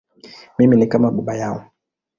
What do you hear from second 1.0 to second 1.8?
baba yao.